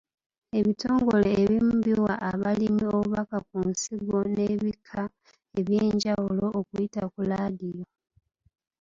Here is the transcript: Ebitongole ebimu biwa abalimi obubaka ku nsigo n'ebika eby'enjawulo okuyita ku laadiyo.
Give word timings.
Ebitongole 0.59 1.29
ebimu 1.41 1.73
biwa 1.85 2.13
abalimi 2.31 2.83
obubaka 2.95 3.37
ku 3.47 3.57
nsigo 3.69 4.19
n'ebika 4.33 5.01
eby'enjawulo 5.59 6.45
okuyita 6.59 7.03
ku 7.13 7.21
laadiyo. 7.29 7.85